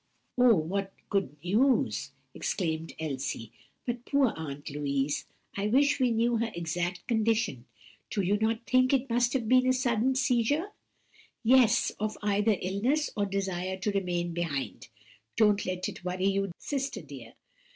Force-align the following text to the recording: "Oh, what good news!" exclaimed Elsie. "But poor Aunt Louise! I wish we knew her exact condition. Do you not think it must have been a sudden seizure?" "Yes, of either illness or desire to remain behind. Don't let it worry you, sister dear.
"Oh, 0.35 0.55
what 0.55 0.95
good 1.11 1.37
news!" 1.43 2.13
exclaimed 2.33 2.93
Elsie. 2.97 3.51
"But 3.85 4.03
poor 4.03 4.33
Aunt 4.35 4.67
Louise! 4.71 5.27
I 5.55 5.67
wish 5.67 5.99
we 5.99 6.09
knew 6.09 6.37
her 6.37 6.51
exact 6.55 7.05
condition. 7.05 7.65
Do 8.09 8.23
you 8.23 8.39
not 8.39 8.65
think 8.65 8.93
it 8.93 9.11
must 9.11 9.33
have 9.33 9.47
been 9.47 9.67
a 9.67 9.73
sudden 9.73 10.15
seizure?" 10.15 10.69
"Yes, 11.43 11.91
of 11.99 12.17
either 12.23 12.57
illness 12.63 13.11
or 13.15 13.27
desire 13.27 13.77
to 13.77 13.91
remain 13.91 14.33
behind. 14.33 14.87
Don't 15.37 15.67
let 15.67 15.87
it 15.87 16.03
worry 16.03 16.25
you, 16.29 16.51
sister 16.57 17.03
dear. 17.03 17.33